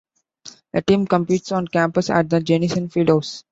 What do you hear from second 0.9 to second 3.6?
competes on campus at the Jenison Field House.